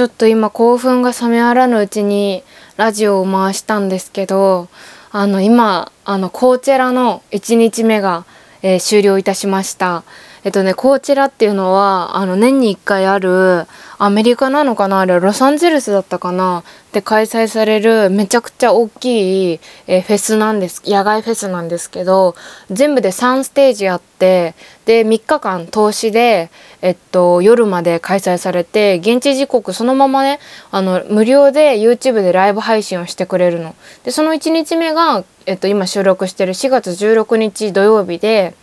[0.00, 2.42] ちょっと今興奮が冷めやらぬうちに
[2.78, 4.70] ラジオを回したんですけど
[5.10, 8.24] あの今あのコーチェラの1日目が、
[8.62, 10.02] えー、終了いたしました。
[10.44, 13.66] えっとねコーチェラっていうのはあの年に1回ある
[13.98, 15.00] アメリカなのかな？
[15.00, 16.64] あれロサンゼルスだったかな？
[16.92, 22.34] で開催されるめちゃくちゃ大きい、えー、フェスなんです野外フェスなんですけど
[22.68, 24.54] 全部で3ステージあって
[24.86, 26.50] で3日間投資で、
[26.82, 30.40] えっと、夜まで開催されて現地時刻そのままね
[30.72, 33.76] あの無料で YouTube でライブ配信をしてくれるの。
[34.02, 38.54] でその1日目が、えっと、今収録してる4月16日土曜日で。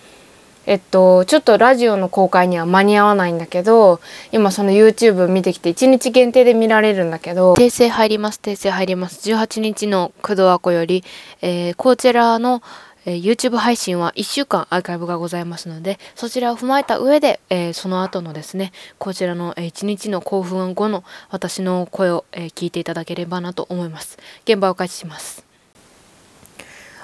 [0.67, 4.01] えっと、ちょっとラジオの公開には間に合わないんだけど、
[4.33, 9.31] 今その YouTube 見てきて1日限定で見られるんだけど、訂正入ります、訂正入ります。
[9.31, 11.05] 18日の工藤アコより、
[11.41, 12.61] えー、こちらの、
[13.05, 24.17] えー、YouTube 配信は1週間アーカイブがございますので、そちらを踏まえた上で、えー、その後のですね、こちらの、えー、1日の興奮後の私の声を、え、聞いていただければなと思います。
[24.43, 25.46] 現場を開始します。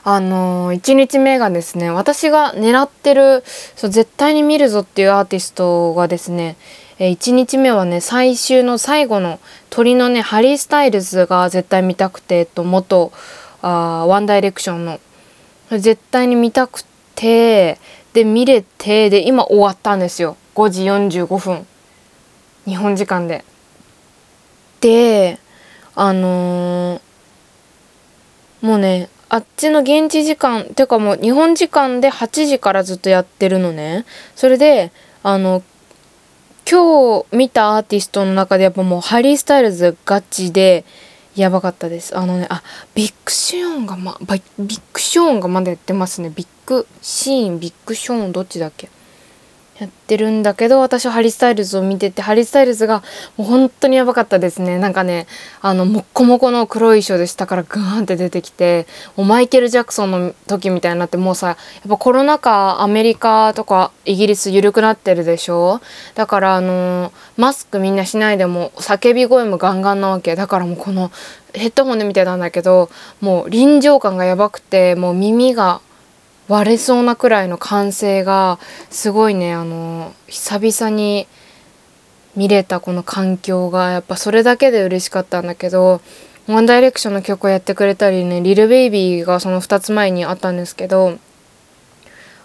[0.05, 3.43] あのー、1日目がですね私が狙ってる
[3.75, 6.57] そう絶対に見るぞっていうアーティストがですね、
[6.99, 13.13] えー、1日目はね最終の最後の鳥のねハリー・スタイルズが絶対見たくて、えっと、元
[13.61, 14.99] あワンダイレクションの。
[15.71, 16.83] 絶対に見たく
[17.15, 17.79] て
[18.13, 20.35] で見れてで今終わったんですよ。
[20.55, 21.65] 5時45分。
[22.65, 23.43] 日本時間で。
[24.81, 25.39] で
[25.95, 34.05] あのー、もうねあっちの現地時間てかもう日本時間で8時からずっとやってるのね。
[34.35, 34.91] それで
[35.23, 35.63] あの
[36.69, 40.85] 今日見たアーティストの中でやっぱもうハリー・スタイルズガチで
[41.35, 42.15] やばかったです。
[42.15, 42.61] あのねあ
[42.93, 46.29] ビッグショーンがまビッグショーンがまだやってますね。
[46.29, 48.91] ビッグシーンビッグショーンどっちだっけ？
[49.79, 53.01] やってるんだけど私はハリー・スタイルズを見ててハリー・スタイルズが
[53.37, 54.77] もう本当にやばかったですね。
[54.77, 55.25] なんかね
[55.61, 61.57] あのもっこもこの黒い衣装で下からガーンって出てきてもうマイケル・ジャクソンの時みたいになってもうさやっ
[61.89, 65.81] ぱコロナ禍アメリカとかイギリス緩くなってるでしょ？
[66.13, 70.35] だからあのマスクみんなしないでも叫び声もガンガンなわけ。
[70.35, 71.11] だからもうこの
[71.53, 75.81] ヘッドホンで見てたんだけどもう臨場感がやばくてもう耳が
[76.47, 78.59] 割れそうなくらいの歓声が
[78.89, 81.27] すごいねあの久々に
[82.35, 86.01] 見れたこの環境がやっぱそれだけで嬉しかったんだけど
[86.47, 91.17] ワンダイレクションの曲をやってくれたりねリルベイビーがその2つ前にあったんですけど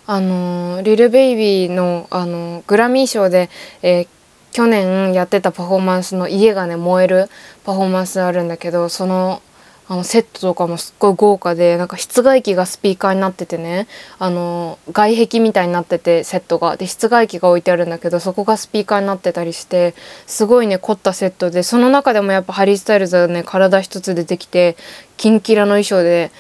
[0.06, 3.50] あのリルベイビーのあのグラミー賞で、
[3.82, 4.08] えー、
[4.52, 7.28] 去年やってたパフォーマンスの家がね燃える
[7.64, 9.42] パフォーマンスあるんだけどその
[9.90, 13.88] あのセットとかもすっごい豪華でなんか室外機がスピーカーになっててね。
[14.18, 16.76] あの外壁みたいになっててセットが。
[16.76, 19.94] で室外機が置いてあるんだけどそこがスピーカーになってたりして
[20.26, 24.76] すごいね凝ったセットでその中でもやっぱハリー・スタイルズがね体一つ出てきて
[25.16, 26.30] キンキラの衣装で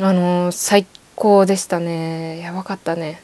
[0.00, 0.84] あの最
[1.14, 2.40] 高でしたね。
[2.40, 3.22] やばかったね。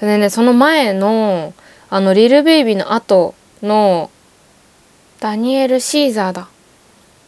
[0.00, 1.52] でねその前の
[1.90, 4.10] あのリルベイビーの後の
[5.18, 6.48] ダニエル・シーザーだ。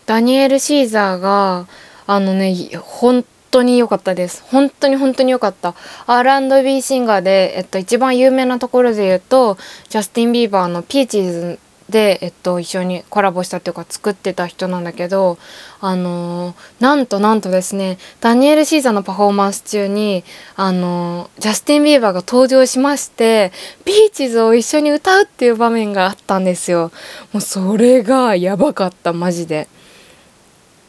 [0.07, 1.67] ダニエル・シーザーが
[2.07, 4.43] あのね本当に良かったです。
[4.47, 5.75] 本当に本当に良かった。
[6.07, 9.59] R&B シンガーで、えっと、一番有名なところで言うと
[9.89, 11.59] ジャスティン・ビーバーの「ピーチーズ」
[11.93, 15.39] で、えっと、一緒にコラボしたっていうか作ってた人なんだけど
[15.81, 20.25] あのー、なんとなんとですねダニエル・シーザーのパフォーマンス中に
[20.57, 23.53] あのー、ジャスティン・ビーバーが登場しまして
[23.85, 26.91] ピーチズを一緒に歌うっていう場面があったんですよ。
[27.33, 29.69] もうそれがやばかったマジで。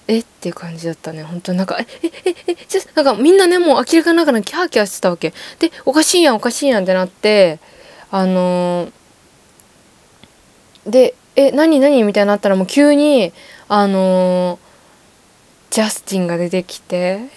[0.08, 1.24] えっていう感じだったね。
[1.24, 5.34] 本当なんかええええちょなんかみんなねもう明らかながらキャーキャーしてたわけ。
[5.60, 7.60] でおかしいやんおかしいやんってなって
[8.12, 12.04] あのー、でえ何何？
[12.04, 13.32] みたいになったらもう急に
[13.70, 14.60] あのー、
[15.72, 17.30] ジャスティンが出てきて「えー、ジ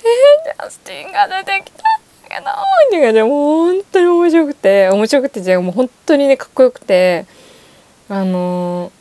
[0.58, 1.82] ャスティンが出てきた!」
[2.28, 7.24] けどっていうかもう本当に面白くて面白くてじゃもう本当にねかっこよくて
[8.08, 8.95] あのー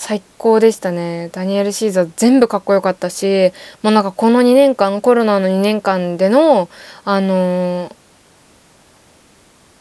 [0.00, 1.28] 最高でしたね。
[1.32, 3.52] ダニエル・シーザー全部かっこよかったし
[3.82, 6.68] もうなんかこの2年間コロナの2年間での
[7.04, 7.94] あのー、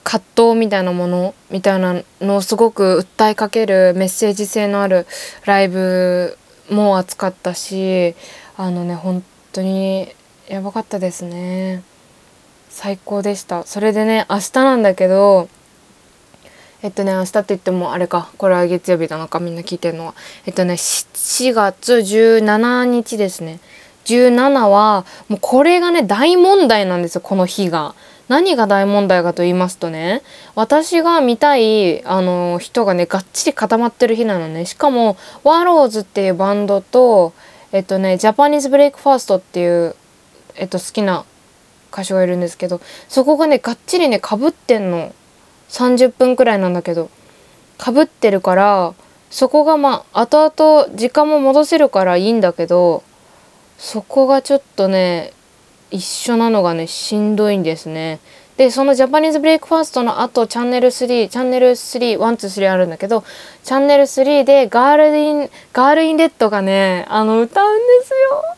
[0.04, 0.24] 葛
[0.54, 5.06] 藤みたいなものみたいなのをすごく訴えかけるメッセージ性のある
[5.46, 6.36] ライブ
[6.72, 8.16] も熱かったし
[8.58, 10.12] あのね本当に
[10.50, 11.84] やばかったですね。
[12.70, 13.64] 最高でした。
[13.66, 15.48] それでね明日なんだけど
[16.84, 20.14] えっとね明日って言ってもあれかこれは月曜日なのかみんな聞いてるのは。
[20.46, 23.60] えっとね4月17日ですね。
[24.06, 27.96] 17はもうこれがね大問題なんですよこの日が。
[28.28, 30.22] 何が大問題かと言いますとね
[30.54, 34.66] 私が見たいあの人がねがっちり固まってる日なのね。
[34.66, 37.34] しかもワローズっていうバンドと
[37.72, 39.96] えっとねジャパニーズブレイクファーストっていう
[40.56, 41.26] えっと好きな
[41.92, 45.14] 歌手がいるんですけどそこがねがっちりねかぶってんの。
[45.70, 47.10] 30分くらいなんだけど
[47.78, 48.94] かぶってるから
[49.30, 53.04] そこがまあ後々時間も戻せるからいいんだけど
[53.78, 55.34] そこがちょっとね
[55.92, 58.20] 一緒なのがねしんどいんですね。
[58.58, 63.24] でそのジャパニーズブレイクファーストの後チャンネル3チャンネル313あるんだけど
[63.64, 68.58] チャンネル3でガールインガールインレッドがねあの歌うんですよ。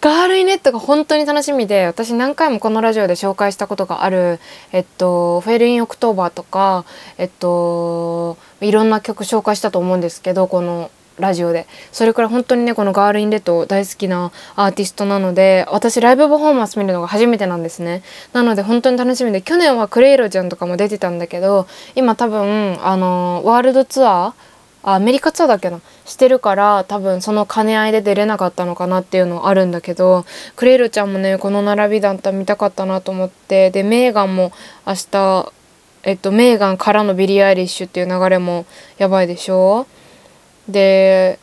[0.00, 4.40] ガールインレッドが本当に楽しみで私何回もこのラジオで紹介したことがある
[4.72, 6.84] えっと fell in October とか
[7.18, 11.66] えっといろんな曲紹介したと思うんですけどこのラジオで。
[11.92, 18.02] それから本当にねこのガールインレッド大好きなアーティストなので私ライブパフォーマンス見るのが初めてなんですね。
[18.32, 24.53] なので本当に楽しみで去年はクレイロちゃんとかも出てたんだけど今多分あのワールドツアー
[24.86, 25.80] アメリカツアーだっけな？
[26.04, 30.26] してるから多分その兼ね合いで出れなかったのかなっていうのあるんだけど
[30.56, 34.52] クレイロちゃんもねこの並びだったら見たかったなと思ってでメーガンも
[34.86, 35.52] 明日
[36.02, 38.66] えっとメーガンからのビリー・アイリッシュっていう流れも
[38.98, 39.86] やばいでしょ？
[40.68, 41.38] で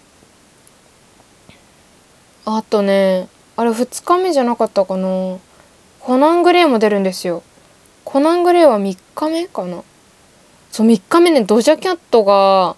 [2.45, 3.27] あとね
[3.57, 5.37] あれ2日目じゃなかったかな？
[5.99, 7.41] コナン・グレイも出るんですよ。
[8.03, 9.83] コナン・グレイは3日目かな？
[10.71, 12.75] そう3日目ねドジャキャットが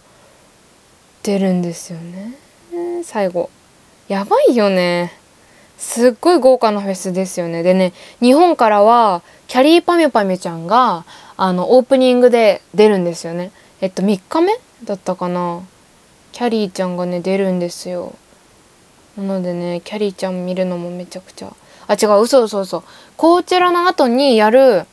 [1.23, 2.33] 出るんですよね。
[3.03, 3.49] 最後。
[4.09, 5.13] やばいよね。
[5.77, 7.63] すっごい豪華なフェスですよね。
[7.63, 11.05] でね日本からはキャリーパミュパミュちゃんが
[11.37, 13.51] あのオープニングで出るんですよね。
[13.79, 14.53] えっと3日目
[14.83, 15.61] だったかな。
[16.33, 18.13] キャリーちゃんがね出るんですよ。
[19.17, 21.53] なのでねキャリーちゃん見るのもめちゃくちゃ。
[21.87, 22.83] あ違う嘘嘘嘘。
[23.15, 24.85] こちらの後にやる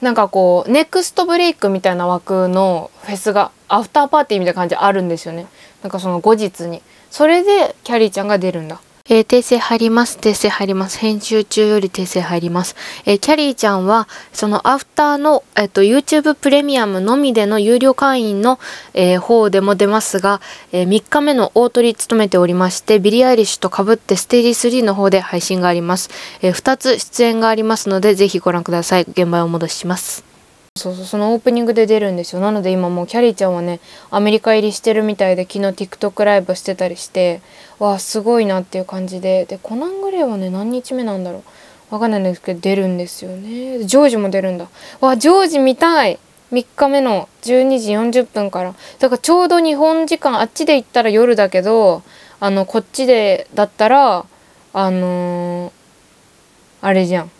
[0.00, 5.46] なんかこうネクストブレイクみたいな枠のフェスがアフターパーティーみたいな感じあるんですよね。
[5.82, 10.18] なんかその後日にそれでキャリーちゃんが出るんだえー、訂正入ります。
[10.18, 10.98] 訂正入ります。
[10.98, 12.74] 編集中より訂正入ります。
[13.04, 18.58] えー、キャリーちゃんは、そのアフターの、えっ、と、YouTube プレミアムのみでの有料会員の、
[18.94, 20.40] えー、方でも出ますが、
[20.72, 26.10] え3日目の大トリ務めておりまして、ビリー・アイリッシュと被ってステージ3の方で配信があります。
[26.42, 29.02] え2つ出演がありますので、ぜひご覧ください。
[29.02, 30.25] 現場をお戻しします。
[30.76, 32.40] そうそうそのオープニングで出るんですよ。
[32.40, 33.80] なので今もうキャリーちゃんはね
[34.10, 37.40] アメリカ入りしてるみたいで昨日 TikTok ライブしてたりして
[37.78, 39.46] わあすごいなっていう感じで。
[39.46, 41.38] でコナン・グレーはね何日目なんだろ
[41.90, 41.94] う。
[41.94, 43.84] わかんないんですけど出るんですよね。
[43.84, 44.68] ジョージも出るんだ。
[45.00, 46.18] わジョージ見たい。
[46.52, 48.74] 3日目の12時40分から。
[48.98, 52.02] だからちょうど日本時間あっちで行ったら夜だけど
[52.38, 54.24] あのこっちでだったら
[54.72, 55.72] あのー、
[56.82, 57.30] あれじゃん。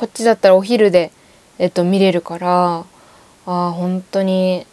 [0.00, 1.12] こっちだったらお昼で、
[1.58, 2.86] えっと、見れるから
[3.44, 4.66] あ本当に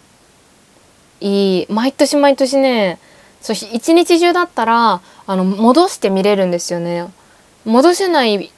[1.20, 2.98] いい毎年毎年ね
[3.42, 7.08] そう一日中だったらあの戻して見れるんですよね。
[7.66, 8.54] 戻せない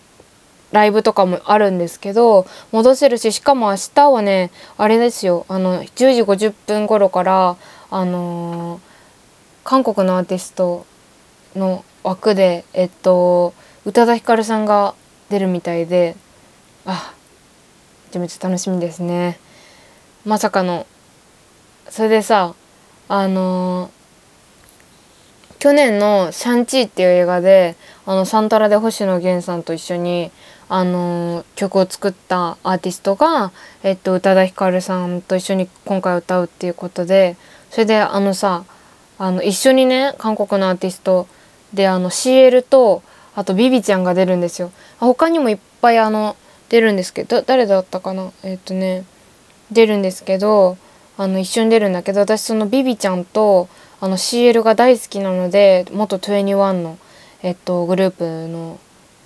[0.71, 7.57] ライブとかもあるんですけど戻せるししかも明日はねあれですよあの10時50分頃から
[7.89, 8.81] あのー、
[9.63, 10.85] 韓国のアーティスト
[11.55, 13.55] の枠でえっと
[13.85, 14.93] 宇多田ヒカルさんが
[15.31, 16.15] 出るみたいで
[16.91, 17.13] あ
[18.07, 19.39] めちゃめちゃ楽しみですね
[20.25, 20.87] まさかの
[21.87, 22.55] それでさ
[23.07, 27.75] あのー、去年の「シャンチー」っていう映画で
[28.07, 30.31] あのサンタラで星野源さんと一緒に
[30.67, 33.51] あのー、曲を作ったアーティストが、
[33.83, 37.37] えっと、宇多田ヒカルさんと一緒に今回歌うっていうことで
[37.69, 38.63] それであのさ
[39.19, 41.27] あの一緒にね韓国のアーティスト
[41.71, 43.03] であの CL と
[43.35, 44.71] あとビビちゃんが出るんですよ。
[44.99, 46.35] 他にもいっぱいあの
[46.69, 48.31] 出るんですけど誰だったかな？
[48.43, 49.03] えっ、とね
[49.71, 50.77] 出るんですけど
[51.17, 53.67] あの一緒に出るんだけど私そのビビちゃんと
[53.99, 56.97] あの CL が大好きなので元21の、
[57.43, 58.79] えっと、グループの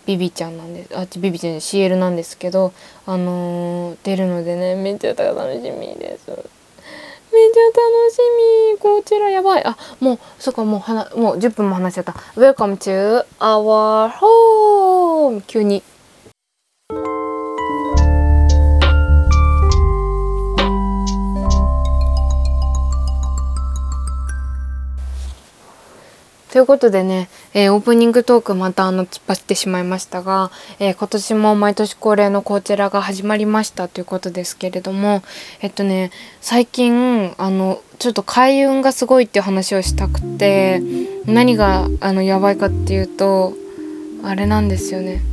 [0.05, 2.73] ビビちゃんなんですあっちビビちゃん CL なんですけど
[3.05, 6.27] あのー、出るのでねめっちゃ楽しみです。
[7.33, 8.19] めっちゃ楽し
[8.73, 8.77] み。
[8.77, 9.63] こちらやばい。
[9.65, 12.11] あもうそっかもうはなもう10分も話しちゃった。
[12.35, 15.41] Welcome to our home!
[15.41, 15.81] 急に。
[26.53, 35.23] ということでね、えー、オープニングトークまたあの突っ走ってしまいましたが、えー、今年も毎年恒例のこちらが始まりましたということですけれども
[35.61, 40.79] えっとね最近あのちょっと開運がすごいっていう話をしたくて
[41.25, 43.55] 何があのやばいかっていうと
[44.23, 45.23] あれなんですよね。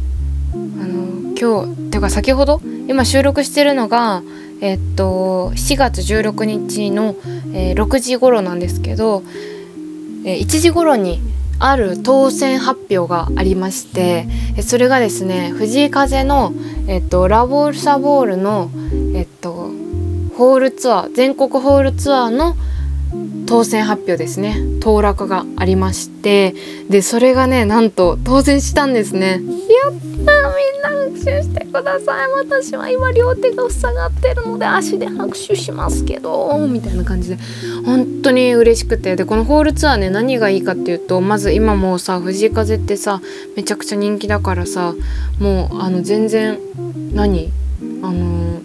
[0.54, 4.22] あの今日っていうか先ほど今収録してるのが
[4.62, 7.14] えっと7月16日の、
[7.52, 9.22] えー、6時頃なんですけど、
[10.24, 11.20] え、1時頃に
[11.60, 14.26] ある当選発表がありまして
[14.62, 16.52] それがですね藤井風の、
[16.88, 18.70] えっと、ラボールサボールの、
[19.14, 19.70] えっと、
[20.36, 22.56] ホールツアー全国ホールツアーの
[23.50, 24.56] 当選発表ですね。
[24.80, 26.54] 当落がありまして
[26.88, 29.28] でそれがねなんと当選したんですね。
[29.30, 32.30] やったみんな拍手してください。
[32.30, 36.64] 私は今両手が塞がってるので足で拍手しますけど。
[36.68, 37.38] みたいな感じで。
[37.84, 39.16] 本当に嬉しくて。
[39.16, 43.20] でこのホールツアーね何がいいかっていうとまず今もうさ藤井風ってさ
[43.56, 44.94] めちゃくちゃ人気だからさ
[45.40, 46.56] もうあの全然
[47.12, 47.50] 何？
[48.04, 48.60] あの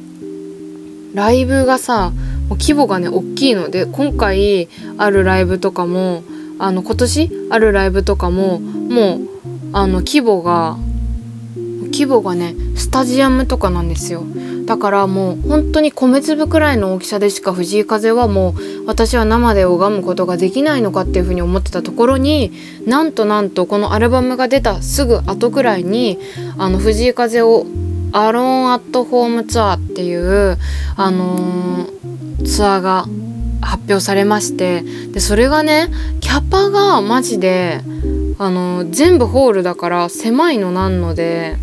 [1.16, 2.12] ライブがさ
[2.50, 6.24] 規模がね大きいので今回あるライブとかも
[6.60, 9.20] あの今年あるライブとかももう
[9.74, 10.78] あの規模が
[11.86, 14.24] 規模がねスタジアムとかなんですよ。
[14.66, 22.52] だからもう本当に米粒くらいの大きさでしか藤井風はもう私は生で拝むことができないのかっていうふうに思ってたところに
[22.88, 26.18] なんとなんとこのアルバムが出たすぐ後くらいに
[26.58, 27.68] あの藤井風を
[28.12, 30.58] アローンアットホームツアーっていう
[30.96, 32.15] あのー、
[32.46, 33.06] ツアーが
[33.62, 35.90] 発表されましてでそれがね
[36.22, 37.82] キャパがマジで
[38.38, 41.56] あの、全部ホールだから狭いのなんので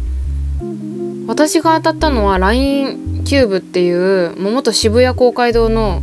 [1.27, 6.03] 私が当たったのは LINE キューブっていうも元渋谷公会堂の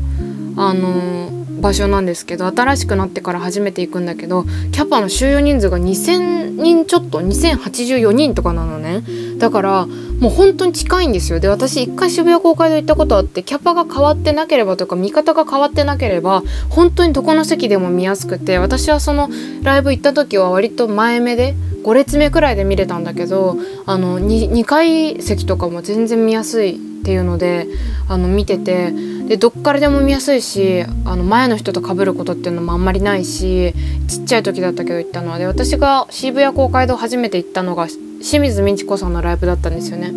[0.55, 9.03] あの場所なんですけど新しくなってから初めて行くんだけどキャパの収容人数が2,000人ちょっと2,084人とかなのね。
[9.37, 9.85] だから
[10.19, 11.39] もう本当に近いんですよ。
[11.39, 19.29] で私一回渋谷公会堂行ったことあってキャパが変わってなければとか見方が変わってなければ本当にどこの席でも見やすくて私はその
[19.63, 27.67] ライブ行った時は割と前目で5列目くらいで見れたんだけどあの 2, 2階席とかも全然見やすいっていうので
[28.07, 28.91] あの見てて
[29.29, 33.75] でどっからでも見やすいしあの前の人と被ることっていうのもあんまりないし
[34.07, 40.11] ちっちゃい時だったけど行ったのはで私が渋谷公会堂初めて行ったのが清水ミチ子さんのライブだったんですよね。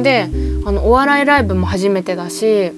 [0.00, 0.28] で
[0.64, 2.70] あのお笑いライブも初めてだし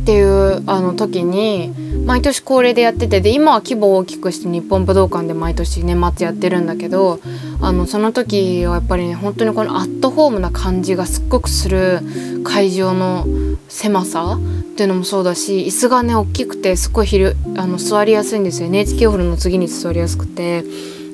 [0.00, 1.72] っていうあの時に
[2.06, 7.20] 毎年恒例でやっててで今は規模を大きくして日本武道館で毎年年末やってるんだけど
[7.60, 12.00] あのその時はやっぱりね本当にこのアットホームな感じがすっごくする
[12.44, 13.26] 会場の
[13.68, 20.64] 狭さっていうのもそうだし椅子がね大きくてすごい昼あの座りやすいんですよ NHK ホールの次に座りやすくて。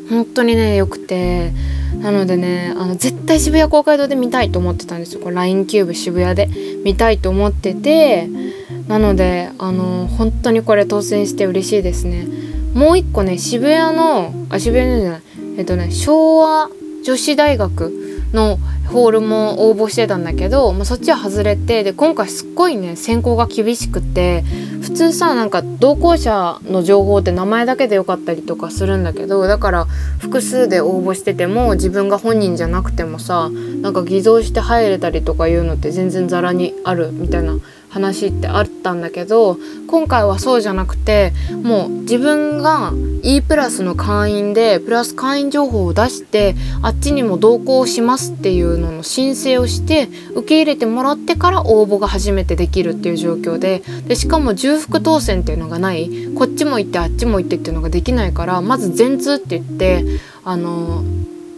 [0.09, 1.53] 本当にね良くて。
[2.01, 5.21] なのでねあの絶対渋谷公会堂で見たいと思ってたんですよ。
[5.21, 6.49] これ LINE キューブ渋谷で
[6.85, 8.29] 見たいと思ってて
[8.89, 12.27] なのであの本当にこれ当選して嬉しいですね。
[12.75, 15.23] もう一個ね渋谷のあ渋谷じゃない。
[15.59, 16.71] えっとね昭和
[17.05, 17.93] 女子大学
[18.33, 24.43] のホールも応募してたんだけど、まあ、そっちは外れてで今回すっごいね選考が厳しくて
[24.83, 29.85] 普通さなんか同行者の情報って名前だけでよかったりとかするんだけどだから
[30.19, 33.51] 複数で応募してても自分が本人じゃなくてもさ
[33.83, 56.27] なんか偽造して入れたりとかいうのって全然ザラにあるみたいな話ってあったんだけど今回はそうじゃなくてもう自分が E プラスの会員でプラス会員情報を出してあっちにも同行しますっていうのの申請をして受け入れてもらってから応募が初めてできるっていう状況ででしかも重複当選っていうのがない。
[56.37, 60.05] こっちも行ってあっちも行ってっていうのができないからまず全通って言って
[60.45, 61.03] あの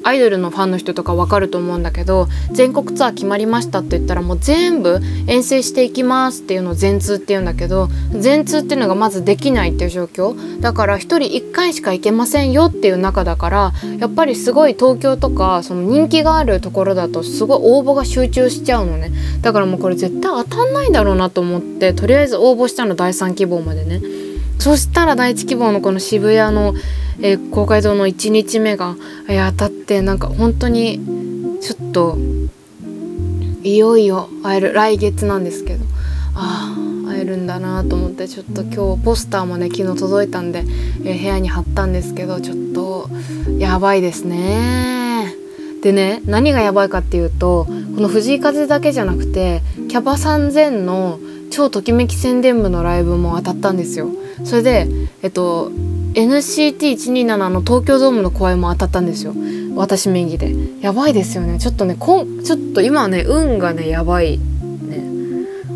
[0.08, 7.88] アイドルのファンの人とかわかると思うんだけど全国ツアー決まりましたって言ったらもう全部遠征していきますっていうのを全通って言うんだけど
[8.18, 19.12] 全通っていうのがまずできないっていう状況だから1人1回しか行けませんよっていう中だからやっぱりすごい東京とかその人気があるところだとすごい応募が集中しちゃうのね
[19.42, 24.00] だからもうこれ絶対当たんないだろうなと思ってとりあえず応募したの第3希望までね。
[24.58, 26.74] そしたら第一希望のこの渋谷の、
[27.20, 28.96] えー、公会堂の1日目が、
[29.28, 31.00] え、当たってなんか本当に
[31.60, 32.16] ちょっと
[33.62, 35.84] いよいよ会える来月なんですけど
[36.34, 36.74] あ
[37.06, 40.60] あ会えるんだなと思ってちょっと今日ポスターもね昨日届いたんで、
[41.04, 43.08] えー、部屋に貼ったんですけどちょっと
[43.58, 45.34] やばいですね。
[45.82, 51.20] でね何がやばいかっていうとこの藤井風だけじゃなくてキャパ3000の
[51.50, 54.08] 超ときめき宣伝部のライブも当たったんですよ
[54.44, 54.88] それで
[55.22, 55.70] えっと
[56.18, 59.34] NCT127 の東京ドームの公演も当たったんですよ。
[59.76, 60.52] 私名義で。
[60.80, 61.60] やばいですよね。
[61.60, 64.42] ちょっとねこんちょっと今ね運がねやばいね。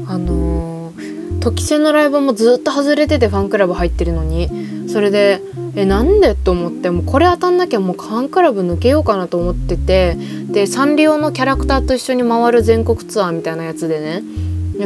[0.09, 4.49] あのー、時戦のライブもずっと外れててファンクラブ入ってるのに。
[4.89, 5.41] それで
[5.77, 6.35] えなんで？
[6.35, 6.91] と思って。
[6.91, 10.17] もうこれ当たんなきゃもうファンクラブ抜けようかなと思ってて。
[10.51, 14.23] でサンリオのキャラクターと一緒に回る全国ツアーみたいなやつでね。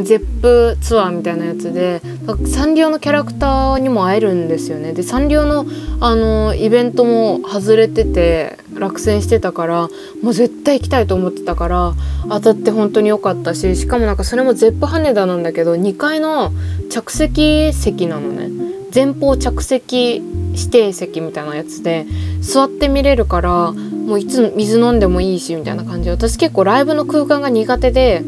[0.03, 2.01] ゼップツアーみたいなやつで
[2.47, 4.93] サンリオのキャラクターにも会えるんですよね。
[4.93, 5.65] でサンリオの
[5.99, 9.89] あのイベントも外れてて落選してたから
[10.21, 11.93] もう絶対行きたいと思ってたから
[12.29, 16.51] 当たって本当に良かったししかもなんかそれもゼップ羽田なんだけど2階の
[16.91, 18.67] 着席席なのね。
[18.93, 22.05] 前方着席指定席みたいなやつで
[22.41, 28.23] 座って見れるからもういつ水飲んでもいいしみたいな感じで私結構ライブの空間が苦手で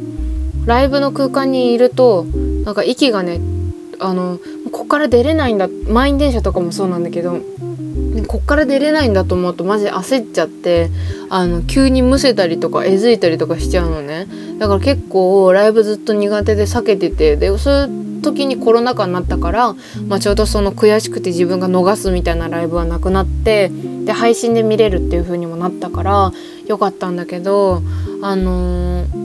[0.69, 2.25] ライブの空間にいると
[2.63, 3.41] なんか息がね
[3.99, 4.39] あの
[4.71, 7.39] こっから出れないんだ満員電車とかもそうなんだけど
[8.27, 10.91] こっから出れないんだと思うとマジで焦っちゃって
[11.31, 14.27] あの急にむせたりとかえずいたりとかしちゃうのね。
[14.59, 19.73] だから結構ライブずっと苦手で避けててでそういう時にコロナ禍になったから、
[20.07, 23.71] まあ、ちょうどその悔しくて自分が逃すみたいなライブはなくなって
[24.05, 26.31] で配信で見れるっていう風にもなったから
[26.67, 27.81] よかったんだけど
[28.21, 29.18] あのー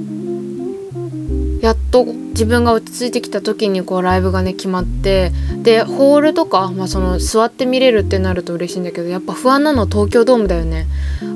[1.65, 10.87] やっと自分が落ち着いてきた時にこうライブがね決まってでホールとか、まあ、その座って見れるってなると嬉しいんだけどやっぱ不安なの東京ドームだよね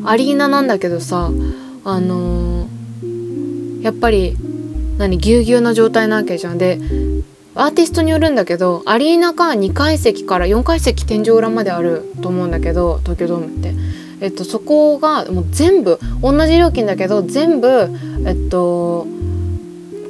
[0.04, 1.30] アリーナなんだけどさ
[1.84, 4.36] あのー、やっぱり
[4.98, 6.78] 何ぎゅうぎゅうな状態なわけじゃんで
[7.54, 13.72] アーティストによるんだけどアリーナか2階席から4階席天井裏まであると思うんだけど東京ドームって。
[14.20, 17.88] えっと、そこがもう全部同じ料金だけど全部
[18.26, 19.06] えっと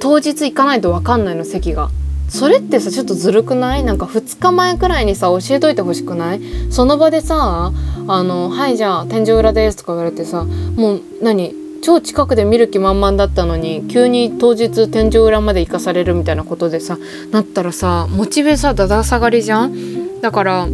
[0.00, 1.90] 当日行かないと分かんないの席が。
[2.28, 3.84] それってさちょっとずるくない？
[3.84, 6.40] なんか2日前くらいにさ教えといてほしくない？
[6.70, 7.72] その場でさ
[8.06, 11.54] 「あのはいじゃあ天井裏です」とか言われてさもう何？
[11.80, 16.98] 超近くで見る気満々だったのに急に当日天井裏まで行かされるみたいなことでさ
[17.30, 20.20] なったらさモチベさだだ下がりじゃん？
[20.20, 20.68] だから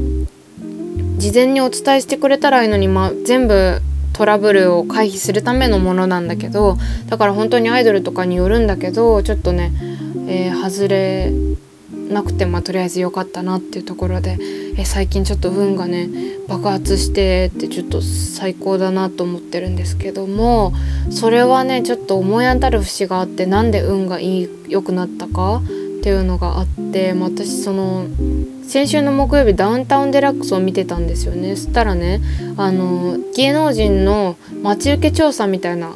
[1.19, 3.81] 事前にお伝えしてくれたらいいのに、ま、全部
[4.15, 6.79] トラブルを回避するためのものなんだけど
[7.09, 9.73] だから本当にアイドルとかによるんだけどちょっとね、
[10.29, 11.33] えー、外れ
[12.09, 14.39] なくてまあとりあえず良かったなっていうところで、
[14.77, 16.09] えー、最近ちょっと運がね
[16.49, 20.73] 爆発してってちょっと最高だなと思ってるんですけども
[21.11, 25.61] それはねちょっと思い当たる節があってなんで運がいい良くなったかっ
[26.03, 28.07] ていうのがあって、まあ、私その
[28.67, 31.57] 先週の木曜日ダウンタウンデラックスを見てたんですよね。
[31.57, 32.21] そしたらね
[32.57, 35.95] あの芸能人の待ち受け調査みたいな、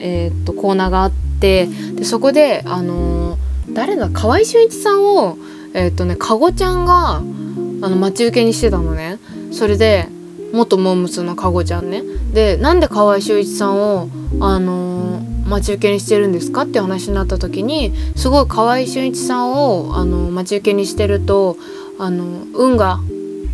[0.00, 3.38] えー、っとコーナーがあってでそこであの
[3.72, 5.38] 誰だ河合俊一さんを
[5.74, 9.18] えー、っとねかごちゃんがあの待ち受けにしてたのね。
[9.52, 10.08] それで
[10.52, 12.02] 元モームスのかごちゃんね。
[12.32, 14.08] でなんで河合俊一さんを
[14.40, 16.62] あの待ち受けにしてるんですか？
[16.62, 21.56] って話になった時にすごい河合俊一さんをあの待ち受けにしてると
[21.98, 23.00] あの運が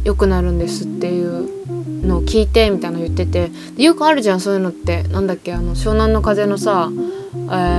[0.05, 3.51] 良くなるんですっていうのを聞いてみたいなの言ってて。
[3.77, 5.03] よくあるじゃんそういうのって。
[5.05, 6.95] なんだっけあの湘南の風のさえ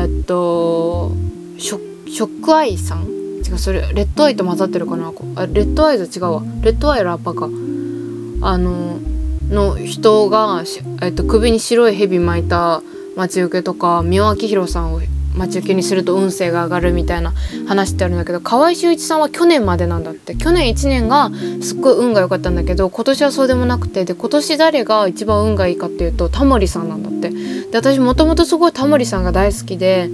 [0.06, 1.12] ー、っと
[1.58, 3.06] ショックアイさん？
[3.45, 6.41] 違うそれレッドアイと混ざってるかなあレッドアイズ違うわ。
[6.62, 7.45] レッドアイラッパか。
[7.45, 8.99] あの
[9.49, 10.63] の人が、
[11.04, 12.82] えっと、首に白い蛇巻いた
[13.15, 15.01] 待ち受けとか三輪明宏さんを
[15.36, 17.34] 待ち受けにすると運勢が上がるみたいな
[17.67, 21.30] 話ってあるんだけど河合秀一さんは去年までなんだって去年1年が
[21.62, 30.10] すっごい運が良かったんだけど今年はそうでもなくてで今年誰が一番運がいいかっていうとタモリさんなんだってで私もともとすごいタモリさんが大好きで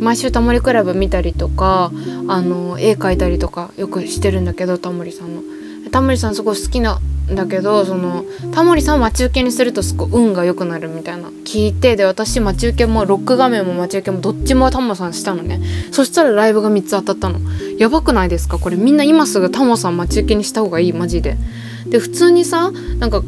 [0.00, 1.92] 毎週タモリクラブ見たりとか
[2.28, 5.42] あの絵描いたりとかよくしてるんだけどタモリさんの。
[5.90, 7.00] タモリさんすごい好きな
[7.34, 11.28] だけどそのタモリさんを待ち受けにするとすごい運が良くなるみたいな。
[11.44, 15.60] 聞いてで私待ち受けもロック画面も待ち受けもどっちもタモさんしたのね。
[15.92, 17.38] そしたらライブが3つ当たったの。
[17.78, 18.58] やばくないですか？
[18.58, 21.36] これみんな今すぐタモさん待ち受けにした方がいいマジで。
[21.86, 23.22] で普通にさなんか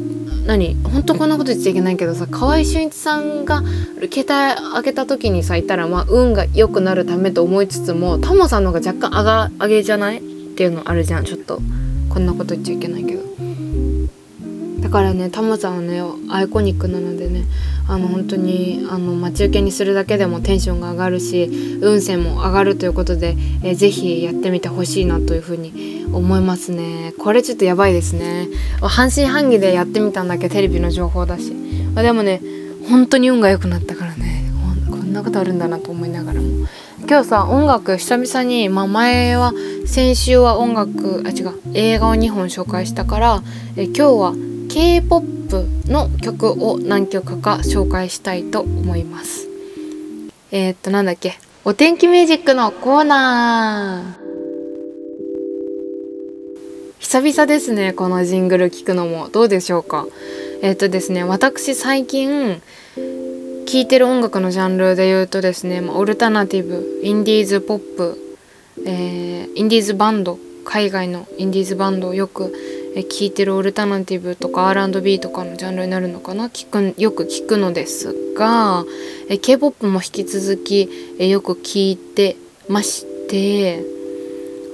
[0.45, 0.75] 何？
[0.83, 3.63] 本当こんなこと言っちゃいけないけどさ河合俊一さんが
[4.11, 10.17] 携帯開けた時にさいたらまあ運が良くなるためと思いつつもタモさんの方が若干上が上げじゃない？
[10.17, 10.21] っ
[10.55, 11.61] ていうのあるじゃんちょっと。
[12.09, 13.23] こんなこと言っちゃいけないけど
[14.83, 17.45] だからねタモさんはねアイコニックなのでね
[17.87, 21.45] あの本当にあの待ち受けにするだけでもテンションが上がるし
[21.81, 27.13] 運勢も上がるということで、えー、ぜひやってみてほしいなというふうに思いますね。
[27.17, 28.49] これちょっとやばいですね。
[28.81, 31.55] 半信半疑でやってみたんだけどテレビの情報だし。
[31.95, 32.41] でもね
[32.89, 34.43] 本当に運が良くなったからね。
[34.89, 36.67] こんなことあるんだなと思いながらも。
[37.07, 39.53] 今日さ音楽久々に、まあ、前は
[39.85, 43.43] 先週は音楽あ違う映画を2本紹介したから
[43.75, 49.47] え今日は K-POP の曲を何曲か紹介したいと思います。
[50.49, 51.35] えー、っとなんだっけ？
[51.63, 54.23] お天気ミュージックのコーナー。
[56.97, 59.29] 久々ですねこのジングル聞くのも。
[59.29, 60.07] どうでしょうか？
[60.63, 62.59] えっ、とですね私最近
[63.67, 68.37] 聴いてる音楽のジャンルで言うとですねオルタナティブインディーズポップ、
[68.87, 72.51] えー、インディーズバンド海外のインディーズバンドをよく
[72.95, 76.49] 聴いてるオルタナティブとか R&B とかのジャンルになるのかな？
[76.49, 78.85] 聞くよく聞くのですが
[79.41, 82.35] K-POP も引き続きよく聴いて
[82.69, 83.83] まして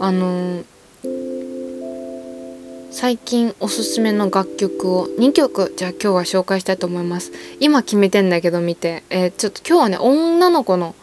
[0.02, 0.64] あの
[2.92, 7.32] 最近おすすめの楽曲を2曲じゃあ今日は紹介したいと思います。
[7.60, 10.96] 今決めてんだけど見て、えー、ちょっと今日はね女の子の、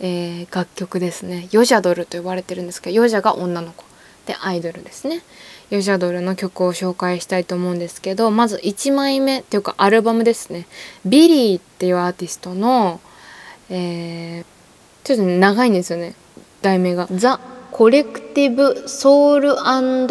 [0.00, 1.48] えー、楽曲ですね。
[1.50, 3.84] ヨジャドルと呼ばれてるんですけどヨジャが女の子。
[4.24, 5.20] でアイドルですね。
[5.72, 10.66] ヨジャドルの曲を紹介したいと思うんですけどまず1枚目っていうかアルバムですね。
[11.06, 13.00] ビリーっていうアーティストの、
[13.70, 14.44] えー、
[15.02, 16.14] ちょっと、長いんですよね。
[16.60, 20.06] 題名が「ザ・コレクティブ・ソウルアン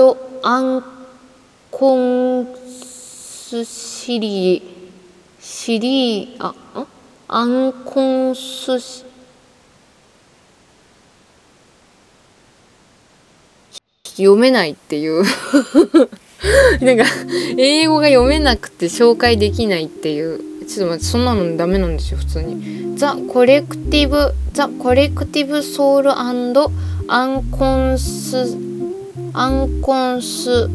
[1.70, 4.64] コンスシリー
[5.40, 6.88] シリあん？
[7.28, 9.11] アンコンスシリー
[14.24, 15.24] 読めないっていう。
[16.82, 17.04] なんか
[17.58, 20.40] 英語が読めなくて紹介できないっていう。
[20.68, 22.98] ちょっと待ってそんなのダメなんですよ普通に。
[22.98, 26.72] The Collective The Collective Soul and
[27.08, 28.58] Uncons
[29.34, 30.70] Uncons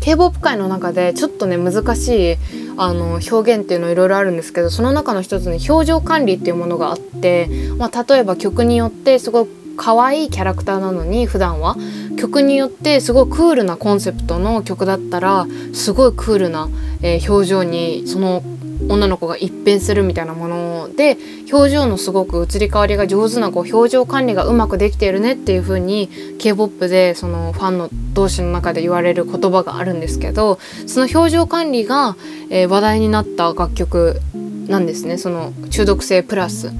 [0.00, 2.36] K-POP 界の中でちょっとね難しい
[2.76, 9.46] あの表現っていうのいろいろあるんですけどその中の一つに表情管理っていうものがあって、まあ、例えば曲によってすごい
[9.78, 11.76] 可愛いキャラクターなのに普段は
[12.18, 16.68] 曲によってすごいクールなコンセプトの曲だったらすごいクールな、
[17.02, 18.42] えー、表情にその
[18.88, 21.16] 女の子が一変するみたいなもので
[21.52, 32.16] 表情のすごく移り変わりが上手なこう表情管理がうまくできているねっていう風に K-POP でそのファンの同士の中で言われる言葉があるんですけどその表情管理が、
[32.50, 34.20] えー、話題になった楽曲
[34.68, 36.72] なんですねその中毒性プラス。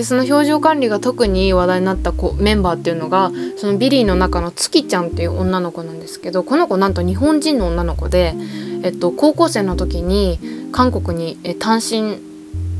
[0.00, 8.34] でその表情管理が特に話題になった子メンバーっていうのがそのビリーの中の月ちゃんっていう女の子なんですけどこの子なんと日本人の女の子で、
[8.82, 10.38] えっと、高校生の時に
[10.72, 12.16] 韓国に、単身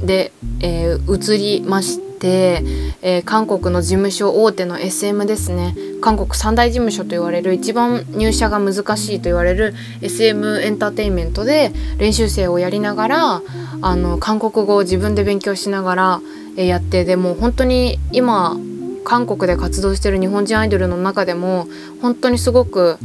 [0.06, 5.74] で、えー、移りまして、えー、韓国の事務所大手の SM ですね。
[6.00, 13.42] 韓国三大事務所と言われる一番入社が難しいと言われる SM エンターテインメントで練習生をやりながら
[13.82, 16.20] あの韓国語を自分で勉強しながら、
[16.56, 18.56] え、やってでも本当に今
[19.04, 21.66] 韓国で活動してる日本人アイドルの中でも
[22.00, 22.98] 本当にすごく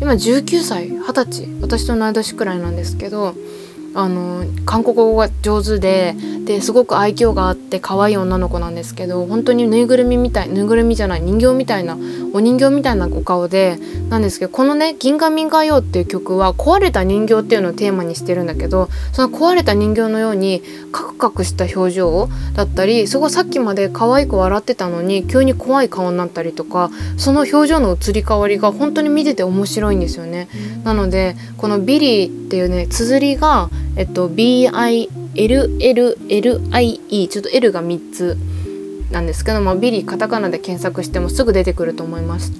[0.00, 3.34] 今19歳20歳私と同い年くらいなんですけど
[3.94, 11.96] あの韓国語が上手でですごく愛嬌があって可愛い女の子なんですけど本当にぬいぐるみみたいぬいぐるみじゃない人形みたいな
[12.34, 13.78] お人形みたいなお顔で
[14.10, 30.48] なんですけどこのね「銀河民歌謡」っていう曲は壊れた人形っていうのをテーマにしてるんだけどその壊れた人形のようにカクカクした表情だったりそこさっきまで可愛く笑ってたのに急に怖い顔になったりとかその表情の移り変わりが本当に見てて面白いんですよね。
[30.82, 35.08] なのでこの「ビリー」っていうね綴りがえっと BILLLIE
[37.28, 38.36] ちょっと L が3つ
[39.10, 42.52] なんですけど、まあ、ビリーカタカナで検索してもすぐ出てくると思います。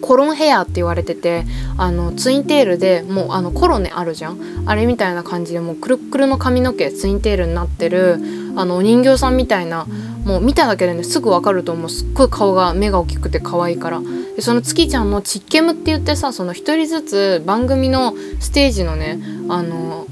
[0.00, 1.44] コロンヘアって言われてて
[1.76, 4.38] あのツインテールでもうあのコロネあるじゃん。
[4.66, 8.18] あれみたいな感じでもうくるくるの髪の毛ツインテールになってる
[8.56, 9.86] あのお人形さんみたいな
[10.24, 11.90] もう見ただけでねすぐ分かると思う。
[11.90, 14.00] すっごい顔が目が大きくて可愛いから。
[14.36, 20.06] でその月ちゃんのチッケムって言ってさその一人ずつ番組のステージのねあの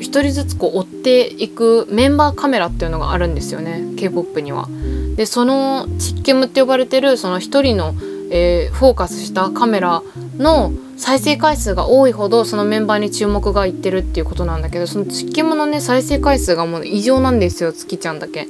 [0.00, 4.68] 一人ずつこう追っていくメンバーカメラっていうのがあるんですよね K-POP には。
[5.16, 7.94] でそのチッケムって呼ばれてるその一人の、
[8.30, 10.02] えー、フォーカスしたカメラ
[10.38, 18.46] の再生回数が多いほどそのメンバーに注目がいってるっていうことなんだけどその月キのね再生回数がもう異常なんですよ月ちゃんだけ。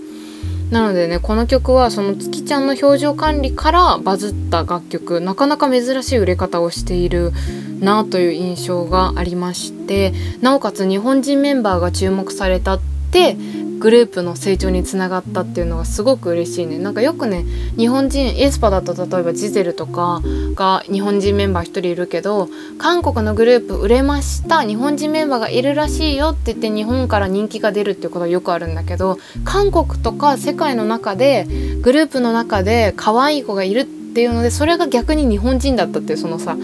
[0.71, 7.33] なのでねこの曲はその月ちゃんの表情管理からバズった楽曲なかなか珍しい売れ方をしている
[7.81, 13.37] なという印象がありましてなおかつ日本人メンバーが注目されたって
[13.81, 16.79] グループの成長につながったっていうのがすごく嬉しいね。
[16.79, 17.45] なんかよくね
[17.77, 20.21] 日本人エスパだと例えばジゼルとか
[20.55, 31.47] が日本人メンバー1人いるけど韓国のグループ売れました日本人メンバーがいるらしいよって言って日本から人気が出るっていうことはよくあるんだけど韓国とか世界の中で
[31.81, 36.57] グループの中で可愛い子がいるっていうのでそれが逆に日本人だったっていうそのさ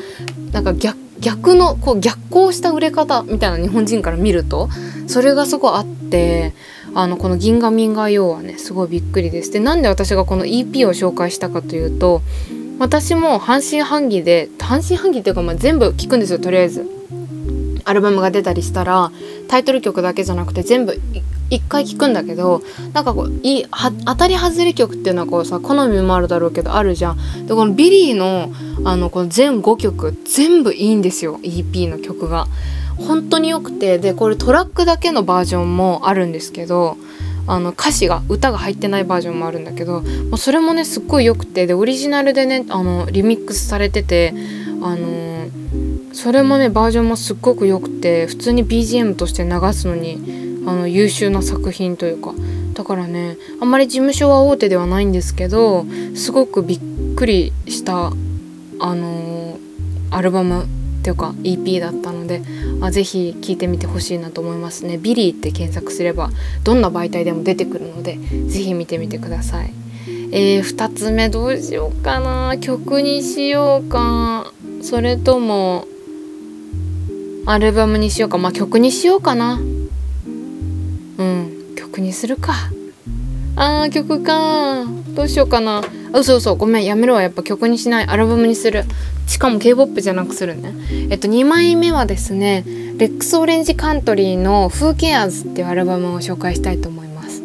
[0.53, 4.69] なんか逆逆のこう逆行した売れ方みたいな日本人から見ると
[5.07, 6.55] それがすごいあって
[6.95, 9.51] あのこの「銀河民河用」はねすごいびっくりです。
[9.51, 12.23] でなんで私がこの EP を紹介したかというと
[12.79, 16.97] 私も半信半疑で半信半疑っていうかまあ全部聞くんですよとりあえず。
[17.89, 19.13] アルバムが出たりしたら
[19.47, 21.01] タイトル曲だけじゃなくて全部
[21.51, 27.47] 一回聞くんだけどなんかこういは当たり外れ曲っていうのはこうさ好みもあるだろうけどあるじゃん。
[27.47, 28.53] でこのビリーの
[28.85, 32.47] あのこの全5曲全部いいんですよ EP の曲が。
[32.97, 36.97] 本当に良くてでこれトラックだけのバージョンもあるんですけど
[37.47, 44.35] あの歌詞が歌が入ってないバージョンもあるんだけどもうそれもねすっごい良くてでオリジナルでねあのリミックスされてて
[44.83, 45.49] あの
[46.13, 52.35] それもねバージョンもすっごく良くて普通に BGM として流すのにあの優秀な作品というか。
[52.75, 56.81] だからねあんまり事務所は大手ではないんですけどすごくびっ
[57.17, 58.13] くりした
[58.79, 59.59] あの
[60.11, 60.67] アルバムっ
[61.03, 62.43] ていうか EP だったので
[62.83, 64.99] あぜひ聴いてみてほしいなと思いますね。
[64.99, 66.31] ビリーって検索すれば
[66.65, 69.73] どんな媒体でも出てくるのでぜひ見てみてください。
[70.33, 72.59] えー、2つ目どうしようかな。
[72.59, 74.53] 曲にしようか。
[74.83, 75.87] それとも
[77.47, 78.37] アルバムにしようか。
[78.37, 79.61] まあ曲にしようかな。
[81.19, 81.75] うん。
[81.77, 82.55] 曲にするか。
[83.57, 84.85] あー曲か。
[85.15, 85.83] どうしようかな。
[86.13, 86.57] あそうそう。
[86.57, 86.85] ごめん。
[86.85, 88.07] やめろやっぱ曲にしない。
[88.07, 88.85] アルバムにする。
[89.27, 90.75] しかも K-POP じゃなくするね。
[91.11, 92.65] えっと2枚目はですね
[92.97, 97.43] レックスオレンジカントリーの「風景アーズ」っていうアルバムを紹介したいと思います。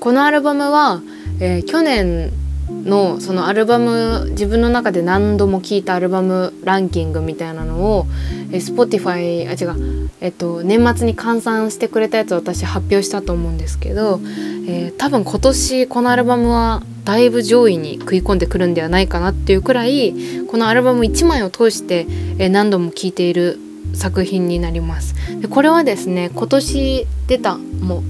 [0.00, 1.02] このアルバムは、
[1.40, 2.32] えー、去年
[2.70, 8.06] のそのアルバム自分の中で何度も聴いたアルバムランキングみたいなのを、
[8.52, 14.20] え、Spotify あ違う、えっと、年末に換算してくれたやつを私発表したと思うんですけど、
[14.66, 20.14] えー、多分今年このアルバムはだいぶ上位に食い込んでくるんではないかなっていうくらい
[20.48, 22.06] このアルバム1枚を通して、
[22.38, 23.58] え、何度も聴いている
[23.94, 25.14] 作品になります。
[25.40, 28.02] でこれはですね今年出たもう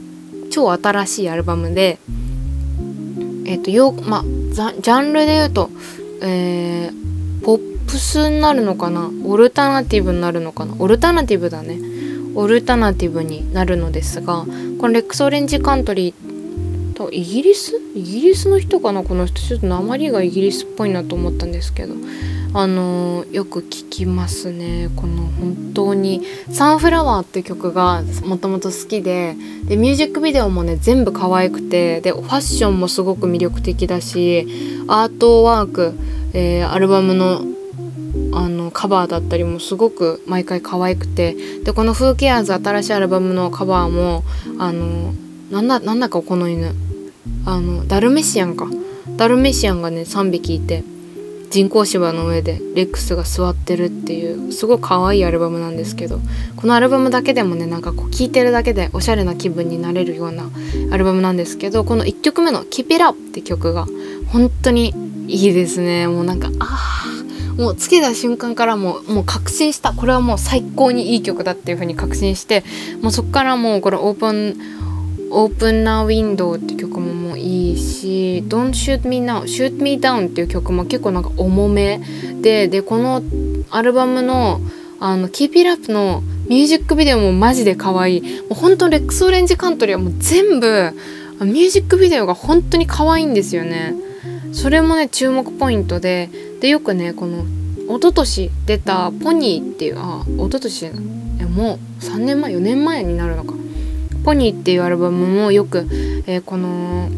[0.50, 1.98] 超新しいアルバムで
[3.50, 5.70] えっ、ー、とよまあジャンルで言うと、
[6.22, 9.10] えー、ポップスになるのかな？
[9.24, 10.74] オルタナティブになるのかな？
[10.78, 11.80] オルタナティブだね。
[12.36, 14.46] オルタナティブになるのですがこ
[14.86, 16.29] のレックスオレンジカントリー
[17.00, 17.80] とイギリス？
[17.94, 19.02] イギリスの人かな？
[19.02, 19.40] この人。
[19.40, 21.94] ちょっと鉛がイギリスっぽいなと思ったんですけど。
[22.52, 24.90] あの、よく聞きますね。
[24.96, 29.36] この本当に「サンフラワー」って曲がもともと好きで。
[29.64, 32.00] でミュージックビデオもね全部可愛くて。
[32.00, 34.46] でファッションもすごく魅力的だし
[34.88, 35.94] アートワーク、
[36.34, 37.42] えー、アルバムの
[38.32, 41.36] あのカバーだったりもすごく毎回可愛くて。
[41.64, 44.24] でこの「フーケアーズ」新しいアルバムのカバーも
[44.58, 45.14] あの
[45.52, 46.74] なんだなんだかこの犬
[47.46, 48.68] あのダルメシアンか。
[49.16, 50.82] ダルメシアンがね3匹いて
[51.50, 56.20] 人工芝の上でレックスが座ってるっていうすごい可愛いアルバムなんですけど
[56.56, 60.44] このアルバムだけでもねなんかこう聴いてるだけでおしゃれな気分になれるような
[60.92, 63.86] アルバムなんですけどこの1曲目の「Keep It Up」って曲が
[64.28, 64.94] 本当に
[65.26, 66.06] いいですね。
[66.08, 69.92] もうなんかああもうつけた瞬間からもうもう確信した。
[69.92, 72.64] これはもう最高にいい曲だっていう風に確信して
[73.02, 74.56] もうそっからもうこれオープン
[75.30, 82.00] オープンなウィンドウって曲ももういいし Don't Shoot Me Now Shoot Me Down っていう曲も結構なんか重め
[82.42, 83.22] ででこの
[83.70, 84.60] アルバムの
[84.98, 88.20] あの Keep It Up のミュージックビデオもマジで可愛い。
[88.42, 90.92] もう本当レックスオレンジカントリーはもう全部
[91.40, 93.94] ミュージックビデオが本当に可愛いんですよね。
[94.52, 96.28] それもね注目ポイントで
[96.60, 97.44] でよくねこの
[97.88, 100.92] 一昨年出た「ポニー」っていうあ一昨年
[101.54, 103.59] もう3年前4年前になるのか。
[104.30, 105.88] ポニーっていうアルバムもよく、
[106.28, 107.08] えー、この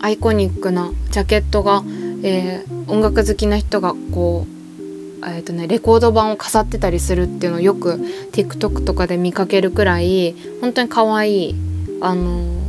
[0.00, 1.82] アイコニックなジャケットが、
[2.22, 7.94] えー、音楽好きな人がこう、えーとね、レコード版を飾ってたりするっていうのをよく
[8.30, 11.54] TikTok とかで見かけるくらい本当に可愛い
[12.00, 12.62] あの、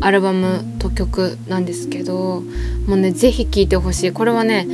[0.00, 2.42] アルバムと曲なんですけど
[2.88, 4.66] もうね是非聴いてほしいこれはね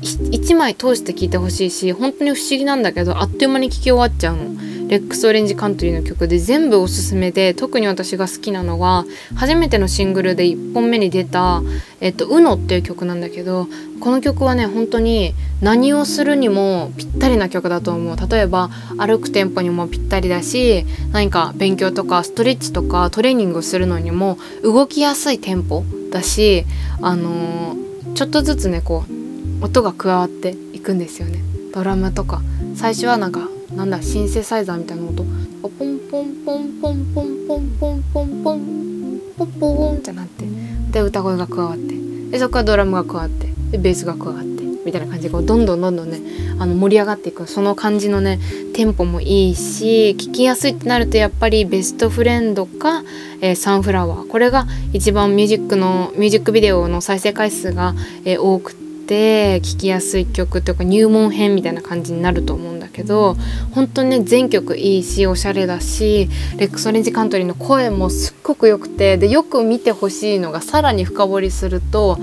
[0.00, 4.69] 1枚通して聴いてほしいし本当に不思議なんだけどあっという間に聴き終わっちゃうの。
[4.90, 9.04] レックス・オレンジ・カントリーの曲で全部おすすめで特に私が好きなのは
[9.36, 11.62] 初めてのシングルで1本目に出た
[12.02, 13.68] 「えっと、うの」っていう曲なんだけど
[14.00, 18.16] この曲はね本当に何をするにもぴったりな曲だと思う。
[18.28, 26.64] 例えば歩くテンポにもぴったりだし何か勉強とかストレッチとかトレーニングをするのにも動きやすいテンポだし
[27.00, 31.44] あのー、ちょっとずつねこう音が加わっていくんですよね。
[31.72, 32.42] ドラムとか。
[32.74, 35.24] 最初はなんかなんだシンセサイザーみたいな音。
[35.62, 39.20] ポンポンポンポンポンポンポンポンポンポン。
[39.38, 40.44] ポンポンポンってなって。
[40.90, 41.94] で歌声が加わって。
[42.30, 43.46] でそこからドラムが加わって。
[43.70, 44.60] でベースが加わって。
[44.84, 46.18] みたいな感じでこうどんどんどんどんね
[46.58, 47.46] あの盛り上がっていく。
[47.46, 48.40] その感じのね
[48.74, 53.04] テンポもいいし聴きやすいってなるとやっぱりベストフレンドか、
[53.40, 54.28] えー、サンフラワー。
[54.28, 63.36] これが一番ミュージックのミュージックビデオの再生回数が、えー、多くて聴きやすい曲というか入門編みたいな感じになると思うんだけど
[63.74, 72.18] 本当にね全曲いいしおしゃれだしレックス・オレンジ・カントリーの声もすっごく良くてでよく見てほしいのがさらに深掘りすると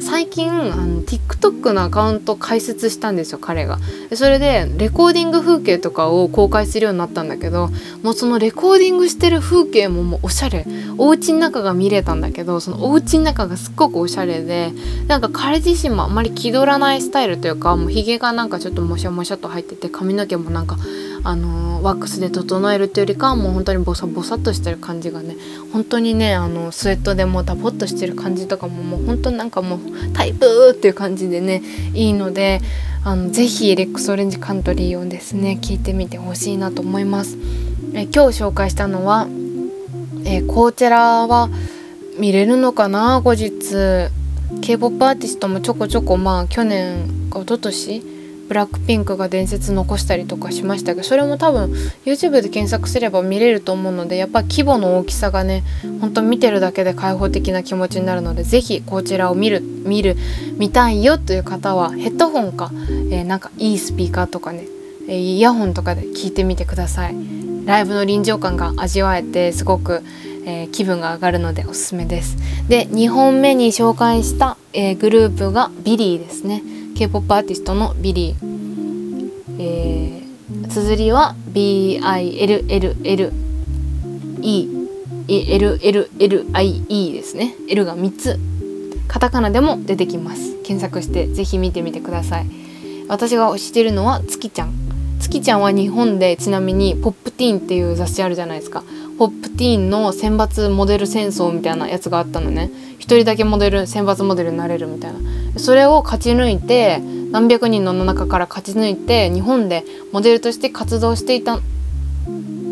[0.00, 3.78] 最近あの TikTok のアカウント開設したんですよ彼が。
[4.14, 7.70] それでレコーディング風景とかを公開するようになったんだけど
[8.02, 10.66] もうそのレコーディングしてる風景ももうおしゃれ。
[10.98, 14.72] お家の中が見れたんだけどそのお家の中がすっごくおしゃれで
[15.06, 20.78] なんか彼自身もあんまり気取らないスタイルというかもうひげがなんかちょっともしゃもしゃと入ってて髪の毛もなんか
[21.28, 25.36] あのワックスで整えるっていうよりかはもう本当にボサボサっとしてる感じがね
[25.72, 29.80] 本当にねあのスウェットでもダボっとしてる感じとかももう本当なんかもう
[30.14, 31.62] タイプっていう感じでね
[31.94, 32.60] いいので
[33.02, 37.36] あのぜひレックスオレンジカントリーをですね聞いてみてほしいなと思います。
[37.92, 39.26] え今日紹介したのは、
[40.24, 41.48] えー、コーチェラは
[42.20, 43.20] 見れるのかな？
[43.20, 43.50] 後日
[44.60, 48.15] K-POP アーティストもちょこちょこまあ去年か一昨年
[48.48, 51.72] ブラックピンクが伝説残したりとかしましたけどそれも多分
[52.04, 55.64] YouTube で検索すれば見れると思うのでやっぱ規模の大きさがね
[56.00, 60.16] ほんと見てるだけで開放的な気持ちになるので是非こちらを見る見る
[60.56, 62.70] 見たいよという方はヘッドホンか、
[63.10, 64.66] えー、なんかいいスピーカーとかね
[65.08, 67.46] イヤホンとかで聞いてみてください。
[67.66, 70.02] ライブの臨場感が味わえてすごく、
[70.46, 72.36] えー、気分が上がるのでおすすめです。
[72.68, 76.62] で2本目に紹介した、えー、グループがビリーですね。
[76.96, 79.30] K-POP アーティストのビリー、
[79.60, 82.02] えー、綴りは BILLLELLIE
[87.12, 87.54] ですね。
[87.68, 88.38] L が3つ。
[89.08, 90.56] カタカナでも出てきます。
[90.62, 92.46] 検索してぜひ見てみてください。
[93.08, 94.72] 私が推してるのはツキちゃん。
[95.20, 98.82] ツキちゃんは日本でちなみにポップティーンっていう雑誌あるじゃないですか。
[99.18, 102.70] ポップティーンの選抜モデル戦争みたいなやつがあったのね。
[102.98, 105.18] 一人だけモデル選抜モデルになれるみたいな。
[105.58, 106.98] それを勝ち抜いて
[107.30, 111.60] 何百人の中から勝ち抜いて日本でモデルとして活動していた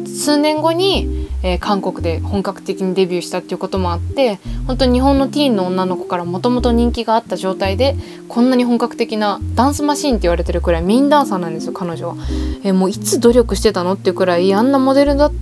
[0.06, 7.96] 数年後に、えー、韓国で本格的にデビューしたっていうこともあって本当に日本のティーンの女の子からもともと人気があった状態で
[8.28, 12.14] こんなに本格的なダンスマシーンって言われてるくらいメインダンサーなんですよ彼女は、
[12.62, 15.32] えー、もういつ努力してたのっていうくらいあんなモデルだっ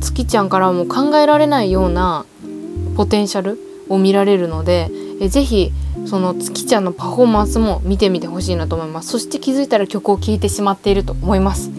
[0.00, 2.24] 月ちゃんからも考えられないような
[2.96, 4.90] ポテンシャルを見られるので
[5.20, 5.72] えぜひ
[6.06, 9.08] その月ちゃんのパフォーマンスも見てみてほしいなと思います。
[9.08, 11.70] そして気づいたら曲を聴いてしまっていると思います、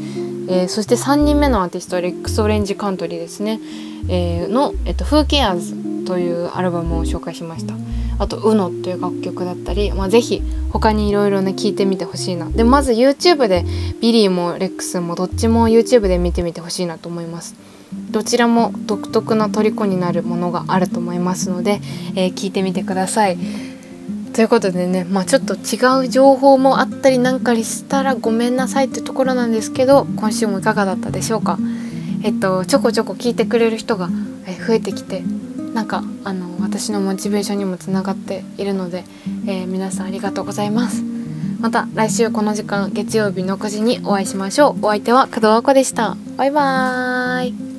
[0.50, 3.60] えー、そして3人目のアーティストはレックス・オレンジ・カントリーですね、
[4.10, 7.76] えー、の「えっと、フーケアーズ」というアルバムを紹介しました。
[8.20, 13.66] あと「UNO」という楽曲だったり、まあ、ぜひ他にいろいろね聞いてみてほしいなでまず YouTube で
[14.02, 17.56] ビリーもレックスもどっちも YouTube で見てみてほしいなと思います
[18.12, 21.80] どちらも独特な虜になるものがあると思いますので、
[22.16, 23.38] えー、聞いてみてください。
[24.34, 31.58] ということでね、まあ、ちょっと違う情報もあったりなんかしたらごめんなさいってところなんですけど今週もいかがだったでしょうか？
[32.24, 34.10] えっと、ちょこちょこ聞いてくれる人が
[34.68, 35.24] 増えてきて
[35.78, 39.04] なんかあの私のモチベーションにもつながっているので、
[39.46, 41.04] えー、皆さんありがとうございます。
[41.60, 44.86] また来週この時間月曜日の9時にお会いしましょう。
[44.86, 46.18] お相手は工藤和子でした。
[46.36, 47.77] バイバーイ。